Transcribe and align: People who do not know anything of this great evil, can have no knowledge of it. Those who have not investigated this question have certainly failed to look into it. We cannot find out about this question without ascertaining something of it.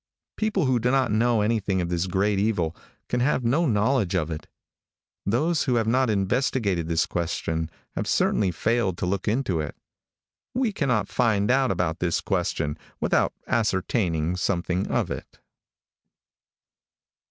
People 0.35 0.65
who 0.65 0.79
do 0.79 0.89
not 0.89 1.11
know 1.11 1.41
anything 1.41 1.79
of 1.79 1.89
this 1.89 2.07
great 2.07 2.39
evil, 2.39 2.75
can 3.07 3.19
have 3.19 3.43
no 3.43 3.67
knowledge 3.67 4.15
of 4.15 4.31
it. 4.31 4.47
Those 5.27 5.65
who 5.65 5.75
have 5.75 5.85
not 5.85 6.09
investigated 6.09 6.87
this 6.87 7.05
question 7.05 7.69
have 7.91 8.07
certainly 8.07 8.49
failed 8.49 8.97
to 8.97 9.05
look 9.05 9.27
into 9.27 9.59
it. 9.59 9.75
We 10.55 10.73
cannot 10.73 11.07
find 11.07 11.51
out 11.51 11.69
about 11.69 11.99
this 11.99 12.19
question 12.19 12.79
without 12.99 13.31
ascertaining 13.45 14.37
something 14.37 14.87
of 14.87 15.11
it. 15.11 15.37